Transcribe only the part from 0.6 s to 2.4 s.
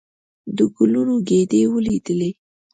ګلونو ګېدۍ ولېدلې.